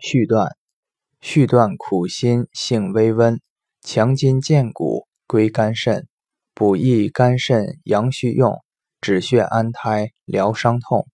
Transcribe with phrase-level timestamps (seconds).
[0.00, 0.56] 续断。
[1.20, 3.40] 续断苦辛性微温
[3.82, 6.08] 强筋健骨归肝肾
[6.54, 8.64] 补益肝肾阳虚用
[9.02, 11.06] 止血安胎疗伤痛。